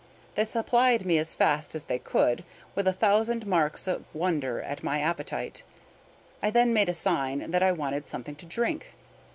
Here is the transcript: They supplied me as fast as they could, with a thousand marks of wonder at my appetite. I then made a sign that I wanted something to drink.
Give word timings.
They 0.33 0.45
supplied 0.45 1.05
me 1.05 1.19
as 1.19 1.35
fast 1.35 1.75
as 1.75 1.83
they 1.85 1.99
could, 1.99 2.43
with 2.73 2.87
a 2.87 2.91
thousand 2.91 3.45
marks 3.45 3.85
of 3.87 4.05
wonder 4.15 4.59
at 4.59 4.81
my 4.81 4.99
appetite. 4.99 5.61
I 6.41 6.49
then 6.49 6.73
made 6.73 6.89
a 6.89 6.93
sign 6.95 7.51
that 7.51 7.61
I 7.61 7.71
wanted 7.71 8.07
something 8.07 8.35
to 8.37 8.47
drink. 8.47 8.95